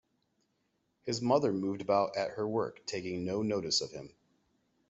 [1.03, 4.11] His mother moved about at her work, taking no notice of him.